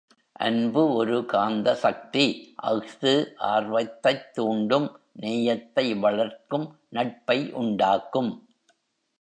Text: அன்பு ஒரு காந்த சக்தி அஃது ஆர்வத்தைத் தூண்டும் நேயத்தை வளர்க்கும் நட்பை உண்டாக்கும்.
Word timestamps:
அன்பு 0.31 0.93
ஒரு 0.93 1.25
காந்த 1.25 1.75
சக்தி 1.75 2.53
அஃது 2.55 3.35
ஆர்வத்தைத் 3.39 4.33
தூண்டும் 4.33 4.99
நேயத்தை 5.11 5.93
வளர்க்கும் 5.93 6.79
நட்பை 6.89 7.51
உண்டாக்கும். 7.51 8.47